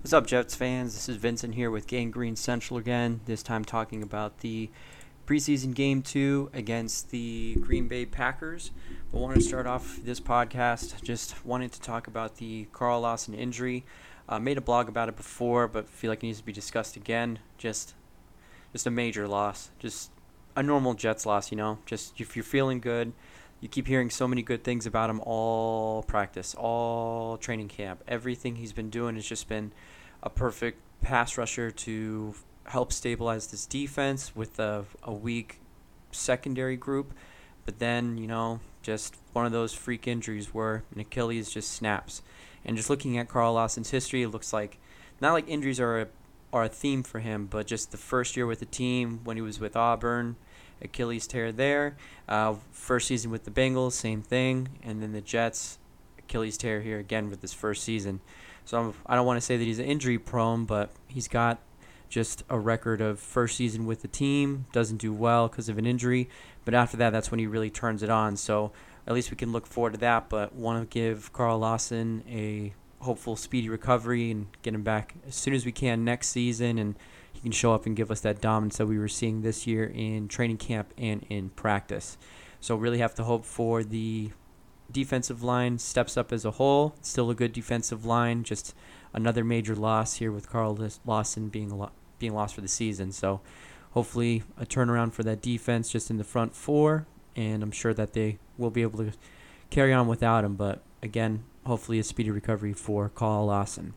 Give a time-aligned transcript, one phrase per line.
[0.00, 0.94] What's up, Jets fans?
[0.94, 3.20] This is Vincent here with Gang Green Central again.
[3.26, 4.70] This time talking about the
[5.26, 8.70] preseason game two against the Green Bay Packers.
[9.12, 13.02] But I want to start off this podcast just wanting to talk about the Carl
[13.02, 13.84] Lawson injury.
[14.26, 16.96] Uh, made a blog about it before, but feel like it needs to be discussed
[16.96, 17.38] again.
[17.58, 17.92] Just,
[18.72, 19.68] just a major loss.
[19.78, 20.12] Just
[20.56, 21.76] a normal Jets loss, you know.
[21.84, 23.12] Just if you're feeling good,
[23.60, 28.02] you keep hearing so many good things about him all practice, all training camp.
[28.08, 29.72] Everything he's been doing has just been
[30.22, 32.34] a perfect pass rusher to
[32.64, 35.60] help stabilize this defense with a, a weak
[36.10, 37.12] secondary group.
[37.64, 42.22] But then, you know, just one of those freak injuries where an Achilles just snaps.
[42.64, 44.78] And just looking at Carl Lawson's history, it looks like
[45.20, 46.06] not like injuries are a,
[46.52, 49.42] are a theme for him, but just the first year with the team when he
[49.42, 50.36] was with Auburn–
[50.82, 51.96] Achilles tear there.
[52.28, 54.68] Uh, first season with the Bengals, same thing.
[54.82, 55.78] And then the Jets,
[56.18, 58.20] Achilles tear here again with his first season.
[58.64, 61.58] So I'm, I do not want to say that he's injury prone, but he's got
[62.08, 65.86] just a record of first season with the team, doesn't do well because of an
[65.86, 66.28] injury.
[66.64, 68.36] But after that, that's when he really turns it on.
[68.36, 68.72] So
[69.06, 70.28] at least we can look forward to that.
[70.28, 75.34] But want to give Carl Lawson a hopeful speedy recovery and get him back as
[75.34, 76.96] soon as we can next season and
[77.32, 79.84] he can show up and give us that dominance that we were seeing this year
[79.84, 82.18] in training camp and in practice.
[82.60, 84.30] So really have to hope for the
[84.90, 86.94] defensive line steps up as a whole.
[87.00, 88.74] Still a good defensive line, just
[89.14, 93.12] another major loss here with Carl Lawson being lo- being lost for the season.
[93.12, 93.40] So
[93.92, 98.12] hopefully a turnaround for that defense just in the front four, and I'm sure that
[98.12, 99.12] they will be able to
[99.70, 100.56] carry on without him.
[100.56, 103.94] But again, hopefully a speedy recovery for Carl Lawson.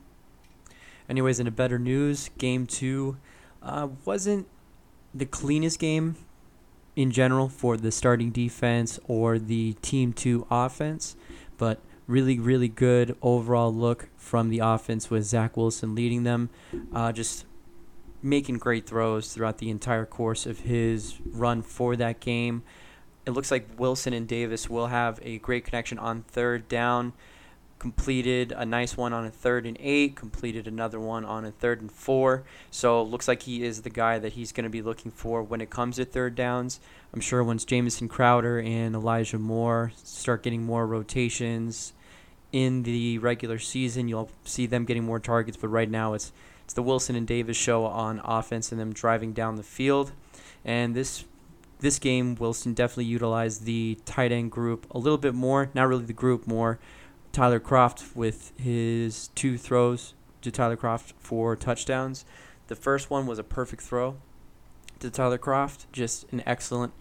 [1.09, 3.17] Anyways, in a better news, game two
[3.61, 4.47] uh, wasn't
[5.14, 6.16] the cleanest game
[6.95, 11.16] in general for the starting defense or the team two offense,
[11.58, 16.50] but really, really good overall look from the offense with Zach Wilson leading them.
[16.94, 17.45] Uh, just
[18.22, 22.64] making great throws throughout the entire course of his run for that game.
[23.25, 27.13] It looks like Wilson and Davis will have a great connection on third down
[27.84, 31.82] completed a nice one on a third and eight, completed another one on a third
[31.82, 32.46] and four.
[32.72, 35.44] So it looks like he is the guy that he's going to be looking for
[35.44, 36.80] when it comes to third downs.
[37.14, 41.92] I'm sure once Jamison Crowder and Elijah Moore start getting more rotations
[42.54, 45.58] in the regular season, you'll see them getting more targets.
[45.58, 46.32] But right now, it's
[46.64, 50.14] it's the Wilson and Davis show on offense and them driving down the field.
[50.64, 51.26] And this
[51.82, 55.70] this game, Wilson definitely utilized the tight end group a little bit more.
[55.74, 56.80] Not really the group more
[57.34, 62.26] Tyler Kroft with his two throws to Tyler Kroft for touchdowns.
[62.68, 64.18] The first one was a perfect throw
[65.00, 66.94] to Tyler Kroft, just an excellent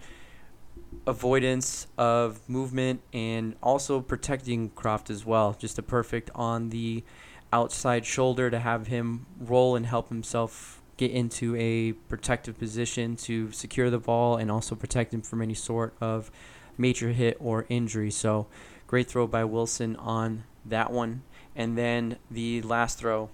[1.07, 5.55] avoidance of movement and also protecting Kroft as well.
[5.59, 7.05] Just a perfect on the
[7.53, 13.53] outside shoulder to have him roll and help himself get into a protective position to
[13.53, 16.31] secure the ball and also protect him from any sort of
[16.79, 18.11] major hit or injury.
[18.11, 18.47] So
[18.93, 21.23] Great throw by Wilson on that one.
[21.57, 23.31] And then the last throw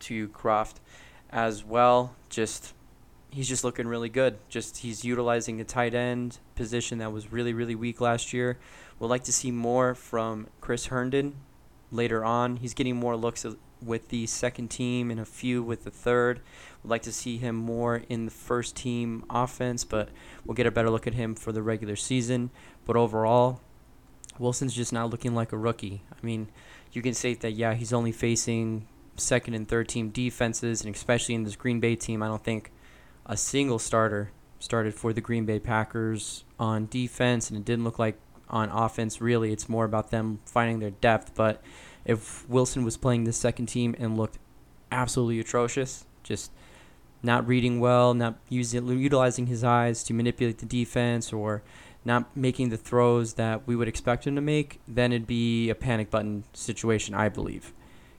[0.00, 0.74] to Kroft
[1.30, 2.14] as well.
[2.28, 2.74] Just
[3.30, 4.36] he's just looking really good.
[4.50, 8.58] Just he's utilizing the tight end position that was really really weak last year.
[8.98, 11.36] We'd like to see more from Chris Herndon
[11.90, 12.56] later on.
[12.56, 13.46] He's getting more looks
[13.80, 16.42] with the second team and a few with the third.
[16.82, 20.10] We'd like to see him more in the first team offense, but
[20.44, 22.50] we'll get a better look at him for the regular season.
[22.84, 23.62] But overall,
[24.38, 26.02] Wilson's just not looking like a rookie.
[26.10, 26.48] I mean,
[26.92, 28.86] you can say that yeah, he's only facing
[29.16, 32.70] second and third team defenses, and especially in this Green Bay team, I don't think
[33.24, 37.98] a single starter started for the Green Bay Packers on defense, and it didn't look
[37.98, 39.20] like on offense.
[39.20, 41.34] Really, it's more about them finding their depth.
[41.34, 41.62] But
[42.04, 44.38] if Wilson was playing the second team and looked
[44.92, 46.50] absolutely atrocious, just
[47.22, 51.62] not reading well, not using utilizing his eyes to manipulate the defense, or
[52.06, 55.74] not making the throws that we would expect him to make, then it'd be a
[55.74, 57.72] panic button situation, I believe.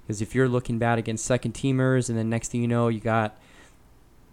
[0.03, 2.99] Because if you're looking bad against second teamers, and then next thing you know, you
[2.99, 3.37] got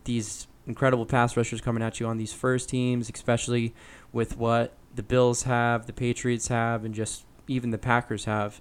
[0.05, 3.75] these incredible pass rushers coming at you on these first teams, especially
[4.13, 8.61] with what the Bills have, the Patriots have, and just even the Packers have,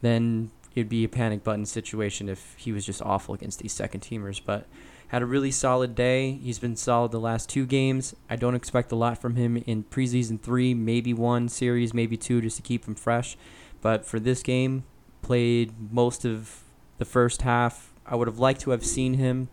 [0.00, 4.00] then it'd be a panic button situation if he was just awful against these second
[4.00, 4.40] teamers.
[4.44, 4.66] But
[5.12, 6.32] had a really solid day.
[6.42, 8.16] He's been solid the last two games.
[8.30, 12.40] I don't expect a lot from him in preseason three, maybe one series, maybe two,
[12.40, 13.36] just to keep him fresh.
[13.82, 14.84] But for this game,
[15.20, 16.62] played most of
[16.96, 17.92] the first half.
[18.06, 19.50] I would have liked to have seen him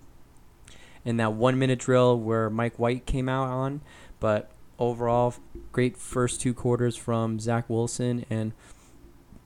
[1.04, 3.82] in that one minute drill where Mike White came out on.
[4.22, 5.36] But overall,
[5.74, 8.54] great first two quarters from Zach Wilson and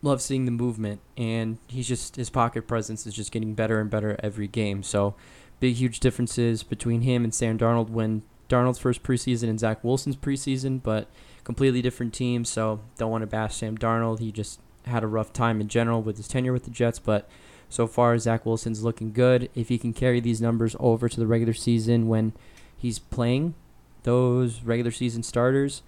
[0.04, 3.90] love seeing the movement, and he's just his pocket presence is just getting better and
[3.90, 4.84] better every game.
[4.84, 5.16] So,
[5.64, 10.18] big huge differences between him and Sam Darnold when Darnold's first preseason and Zach Wilson's
[10.18, 11.08] preseason, but
[11.46, 12.50] completely different teams.
[12.50, 14.20] So, don't want to bash Sam Darnold.
[14.20, 17.30] He just had a rough time in general with his tenure with the Jets, but
[17.70, 19.50] so far Zach Wilson's looking good.
[19.56, 22.34] If he can carry these numbers over to the regular season when
[22.78, 23.56] he's playing
[24.04, 25.82] those regular season starters,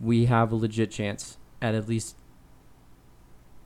[0.00, 2.16] we have a legit chance at at least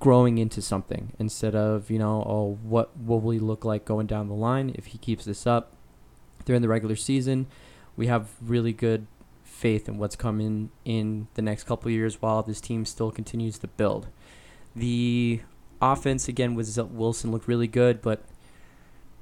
[0.02, 4.04] growing into something instead of you know oh what what will he look like going
[4.04, 5.76] down the line if he keeps this up?
[6.44, 7.46] During the regular season
[7.94, 9.06] we have really good
[9.44, 13.68] faith in what's coming in the next couple years while this team still continues to
[13.68, 14.08] build.
[14.74, 15.42] The
[15.80, 18.24] offense again was Wilson looked really good but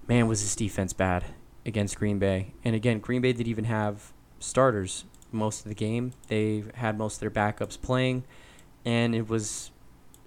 [0.09, 1.26] man was this defense bad
[1.67, 2.55] against Green Bay.
[2.65, 6.15] And again Green Bay didn't even have starters most of the game.
[6.29, 8.25] They had most of their backups playing
[8.87, 9.73] and it was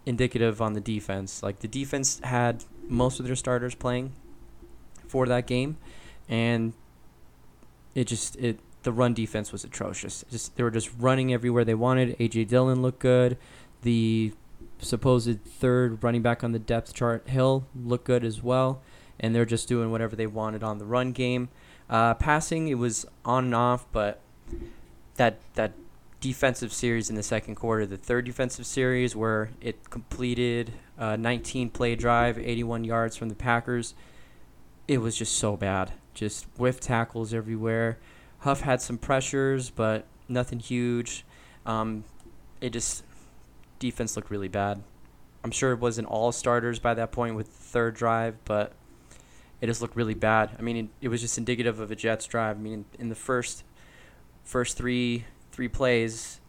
[0.05, 1.43] indicative on the defense.
[1.43, 4.13] Like the defense had most of their starters playing
[5.07, 5.77] for that game,
[6.27, 6.73] and
[7.95, 10.23] it just it the run defense was atrocious.
[10.29, 12.17] Just they were just running everywhere they wanted.
[12.19, 13.37] AJ Dillon looked good.
[13.81, 14.33] The
[14.79, 18.81] supposed third running back on the depth chart, Hill, looked good as well.
[19.19, 21.49] And they're just doing whatever they wanted on the run game.
[21.89, 24.19] Uh, passing, it was on and off, but
[25.15, 25.73] that that
[26.23, 31.69] defensive series in the second quarter, the third defensive series where it completed a 19
[31.69, 33.93] play drive, 81 yards from the Packers.
[34.87, 35.91] It was just so bad.
[36.13, 37.99] Just whiff tackles everywhere.
[38.39, 41.25] Huff had some pressures, but nothing huge.
[41.65, 42.05] Um,
[42.61, 43.03] it just
[43.79, 44.81] defense looked really bad.
[45.43, 48.71] I'm sure it wasn't all starters by that point with the third drive, but
[49.59, 50.51] it just looked really bad.
[50.57, 52.55] I mean, it, it was just indicative of a Jets drive.
[52.55, 53.65] I mean, in, in the first
[54.45, 56.41] first three three plays,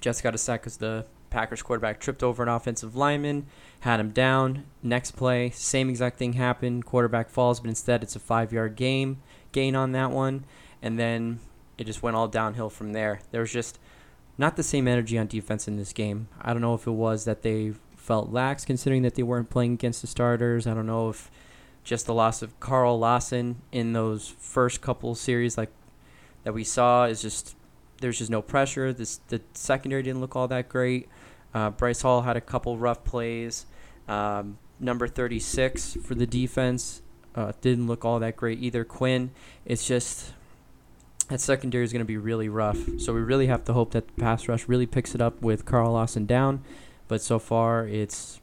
[0.00, 3.46] Jets got a sack because the Packers quarterback tripped over an offensive lineman,
[3.80, 4.64] had him down.
[4.82, 6.84] Next play, same exact thing happened.
[6.84, 9.20] Quarterback falls, but instead it's a five yard game
[9.52, 10.44] gain on that one.
[10.80, 11.40] And then
[11.76, 13.20] it just went all downhill from there.
[13.30, 13.78] There was just
[14.36, 16.28] not the same energy on defense in this game.
[16.40, 19.74] I don't know if it was that they felt lax considering that they weren't playing
[19.74, 20.66] against the starters.
[20.66, 21.30] I don't know if
[21.82, 25.70] just the loss of Carl Lawson in those first couple series like
[26.44, 27.56] that we saw is just
[28.00, 28.92] there's just no pressure.
[28.92, 31.08] This the secondary didn't look all that great.
[31.54, 33.66] Uh, Bryce Hall had a couple rough plays.
[34.06, 37.02] Um, number 36 for the defense
[37.34, 38.84] uh, didn't look all that great either.
[38.84, 39.30] Quinn,
[39.64, 40.32] it's just
[41.28, 42.78] that secondary is going to be really rough.
[42.98, 45.64] So we really have to hope that the pass rush really picks it up with
[45.64, 46.64] Carl Lawson down.
[47.06, 48.40] But so far, it's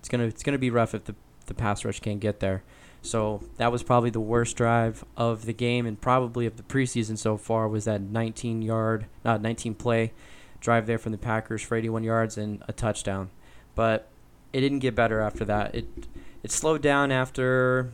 [0.00, 1.14] it's gonna it's gonna be rough if the
[1.46, 2.62] the pass rush can't get there.
[3.02, 7.18] So that was probably the worst drive of the game and probably of the preseason
[7.18, 10.12] so far was that 19 yard, not 19 play
[10.60, 13.30] drive there from the Packers for 81 yards and a touchdown.
[13.74, 14.08] But
[14.52, 15.74] it didn't get better after that.
[15.74, 15.86] It
[16.42, 17.92] it slowed down after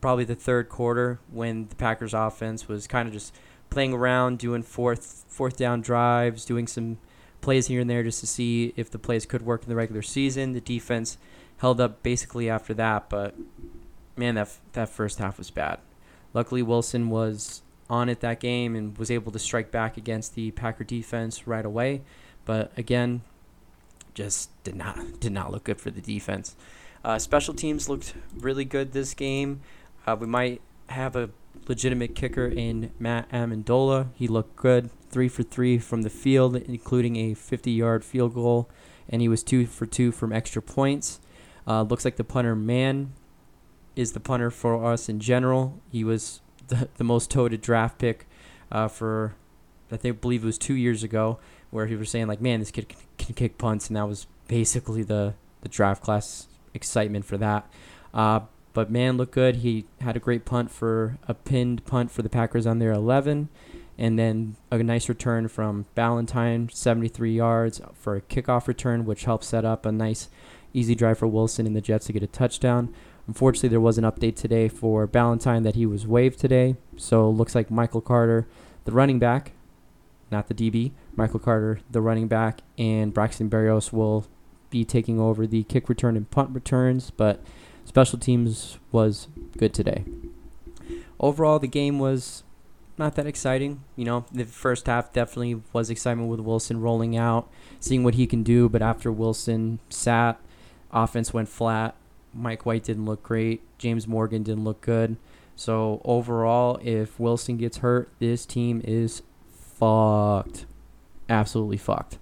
[0.00, 3.34] probably the third quarter when the Packers offense was kind of just
[3.70, 6.98] playing around, doing fourth fourth down drives, doing some
[7.40, 10.02] plays here and there just to see if the plays could work in the regular
[10.02, 10.52] season.
[10.52, 11.18] The defense
[11.58, 13.34] held up basically after that, but
[14.18, 15.78] man, that that first half was bad.
[16.34, 20.50] Luckily, Wilson was on it that game and was able to strike back against the
[20.50, 22.02] Packer defense right away.
[22.44, 23.22] But again,
[24.14, 26.56] just did not did not look good for the defense.
[27.04, 29.60] Uh, special teams looked really good this game.
[30.06, 31.30] Uh, we might have a
[31.68, 34.08] legitimate kicker in Matt Ammendola.
[34.14, 38.68] He looked good, three for three from the field, including a 50-yard field goal,
[39.08, 41.20] and he was two for two from extra points.
[41.66, 43.12] Uh, looks like the punter Mann
[43.98, 45.80] is the punter for us in general.
[45.90, 48.26] He was the, the most toted draft pick
[48.70, 49.34] uh, for,
[49.90, 51.40] I think, believe it was two years ago,
[51.70, 54.26] where he was saying like, man, this kid can, can kick punts, and that was
[54.46, 57.68] basically the the draft class excitement for that.
[58.14, 58.40] Uh,
[58.72, 59.56] but Mann looked good.
[59.56, 63.48] He had a great punt for a pinned punt for the Packers on their 11,
[63.98, 69.44] and then a nice return from Ballentine, 73 yards for a kickoff return, which helped
[69.44, 70.28] set up a nice
[70.72, 72.94] easy drive for Wilson and the Jets to get a touchdown.
[73.28, 76.76] Unfortunately, there was an update today for Ballentine that he was waived today.
[76.96, 78.48] So looks like Michael Carter,
[78.86, 79.52] the running back,
[80.30, 84.26] not the DB, Michael Carter, the running back, and Braxton Berrios will
[84.70, 87.10] be taking over the kick return and punt returns.
[87.10, 87.44] But
[87.84, 90.04] special teams was good today.
[91.20, 92.44] Overall, the game was
[92.96, 93.84] not that exciting.
[93.94, 98.26] You know, the first half definitely was excitement with Wilson rolling out, seeing what he
[98.26, 98.70] can do.
[98.70, 100.40] But after Wilson sat,
[100.90, 101.94] offense went flat.
[102.34, 103.62] Mike White didn't look great.
[103.78, 105.16] James Morgan didn't look good.
[105.56, 110.66] So overall, if Wilson gets hurt, this team is fucked.
[111.28, 112.18] Absolutely fucked.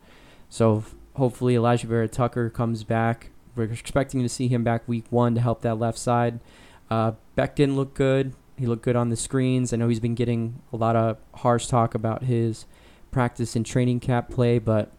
[0.48, 0.84] So
[1.14, 5.40] hopefully Alijah Vera Tucker comes back we're expecting to see him back week one to
[5.40, 6.38] help that left side.
[6.90, 8.34] Uh, Beck didn't look good.
[8.56, 9.72] He looked good on the screens.
[9.72, 12.66] I know he's been getting a lot of harsh talk about his
[13.10, 14.92] practice and training cap play, but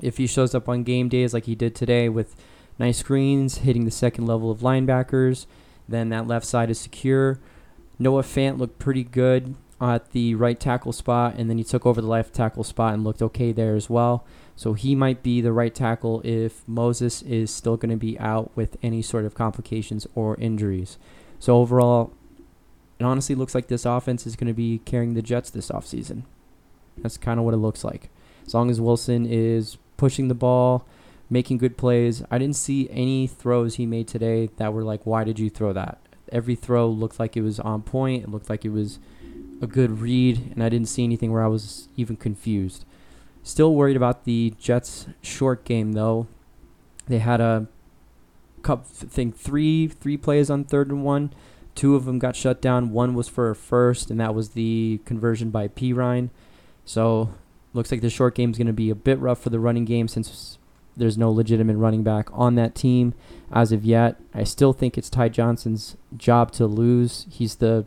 [0.00, 2.36] if he shows up on game days like he did today with
[2.78, 5.46] nice screens, hitting the second level of linebackers,
[5.88, 7.40] then that left side is secure.
[7.98, 12.00] Noah Fant looked pretty good at the right tackle spot, and then he took over
[12.00, 14.24] the left tackle spot and looked okay there as well.
[14.56, 18.50] So he might be the right tackle if Moses is still going to be out
[18.56, 20.98] with any sort of complications or injuries.
[21.38, 22.12] So overall,
[22.98, 26.22] it honestly looks like this offense is going to be carrying the Jets this offseason.
[26.96, 28.10] That's kind of what it looks like.
[28.44, 30.84] As long as Wilson is pushing the ball,
[31.30, 32.22] making good plays.
[32.30, 35.72] I didn't see any throws he made today that were like, why did you throw
[35.72, 35.98] that?
[36.30, 38.24] Every throw looked like it was on point.
[38.24, 38.98] It looked like it was
[39.60, 42.84] a good read, and I didn't see anything where I was even confused.
[43.42, 46.26] Still worried about the Jets' short game though.
[47.06, 47.66] They had a
[48.62, 51.32] couple, think three three plays on third and one.
[51.74, 52.90] Two of them got shut down.
[52.90, 56.30] One was for a first, and that was the conversion by Perine.
[56.84, 57.30] So
[57.72, 59.84] looks like the short game is going to be a bit rough for the running
[59.84, 60.57] game since
[60.98, 63.14] there's no legitimate running back on that team
[63.52, 64.20] as of yet.
[64.34, 67.26] I still think it's Ty Johnson's job to lose.
[67.30, 67.86] He's the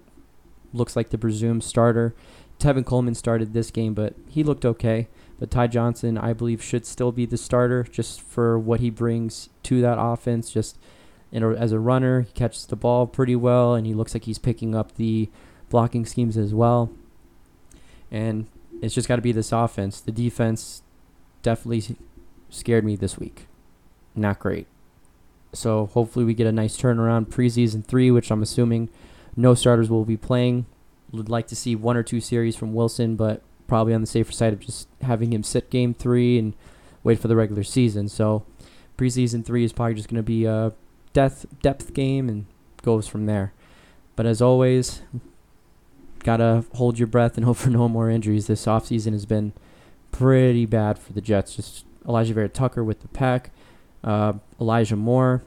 [0.73, 2.15] looks like the presumed starter.
[2.59, 5.07] Tevin Coleman started this game, but he looked okay.
[5.39, 9.49] But Ty Johnson, I believe, should still be the starter just for what he brings
[9.63, 10.51] to that offense.
[10.51, 10.77] Just
[11.33, 14.75] as a runner, he catches the ball pretty well, and he looks like he's picking
[14.75, 15.29] up the
[15.69, 16.91] blocking schemes as well.
[18.11, 18.45] And
[18.81, 19.99] it's just got to be this offense.
[19.99, 20.83] The defense
[21.41, 21.95] definitely
[22.51, 23.47] scared me this week.
[24.15, 24.67] Not great.
[25.53, 28.89] So hopefully we get a nice turnaround preseason three, which I'm assuming
[29.35, 30.67] no starters will be playing.
[31.11, 34.31] Would like to see one or two series from Wilson, but probably on the safer
[34.31, 36.53] side of just having him sit game three and
[37.03, 38.07] wait for the regular season.
[38.07, 38.45] So
[38.97, 40.73] preseason three is probably just going to be a
[41.13, 42.45] depth depth game and
[42.83, 43.53] goes from there.
[44.15, 45.01] But as always,
[46.19, 48.47] gotta hold your breath and hope for no more injuries.
[48.47, 49.53] This offseason has been
[50.11, 51.55] pretty bad for the Jets.
[51.55, 53.51] Just Alijah Vera-Tucker with the pack,
[54.03, 55.43] uh, Elijah Moore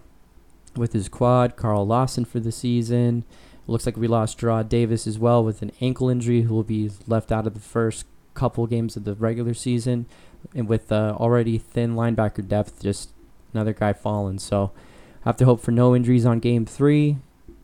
[0.76, 3.24] with his quad, Carl Lawson for the season.
[3.66, 6.64] It looks like we lost Jarrad Davis as well with an ankle injury, who will
[6.64, 10.06] be left out of the first couple games of the regular season,
[10.54, 13.10] and with uh, already thin linebacker depth, just
[13.52, 14.38] another guy falling.
[14.38, 14.72] So,
[15.24, 17.16] have to hope for no injuries on game three.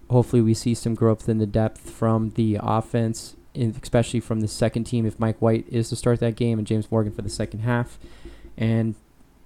[0.08, 4.84] Hopefully, we see some growth in the depth from the offense, especially from the second
[4.84, 7.60] team if Mike White is to start that game and James Morgan for the second
[7.60, 7.98] half,
[8.56, 8.94] and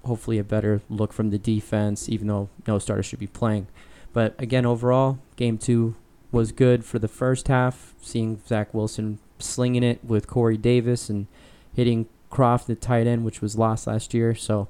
[0.05, 3.67] hopefully a better look from the defense, even though no starter should be playing.
[4.13, 5.97] But again, overall, game two
[6.31, 11.27] was good for the first half, seeing Zach Wilson slinging it with Corey Davis and
[11.75, 14.35] hitting Kroft, the tight end, which was lost last year.
[14.35, 14.69] So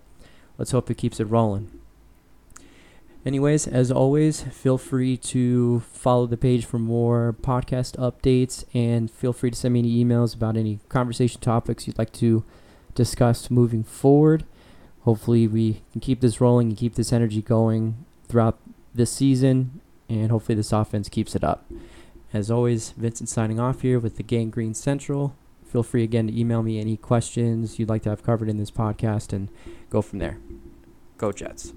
[0.59, 1.81] let's hope it keeps it rolling.
[3.26, 9.33] Anyways, as always, feel free to follow the page for more podcast updates and feel
[9.33, 12.45] free to send me any emails about any conversation topics you'd like to
[12.95, 14.45] discuss moving forward.
[15.03, 18.59] Hopefully, we can keep this rolling and keep this energy going throughout
[18.95, 21.67] this season, and hopefully, this offense keeps it up.
[22.33, 25.37] As always, Vincent signing off here with the Gang Green Central.
[25.65, 28.71] Feel free again to email me any questions you'd like to have covered in this
[28.71, 29.49] podcast and
[29.91, 30.39] go from there.
[31.19, 31.73] Go Jets.